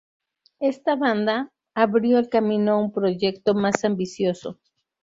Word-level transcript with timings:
Esta 0.59 0.95
banda 0.95 1.51
abrió 1.75 2.17
el 2.17 2.27
camino 2.27 2.71
a 2.71 2.77
un 2.79 2.91
proyecto 2.91 3.53
más 3.53 3.85
ambicioso. 3.85 4.57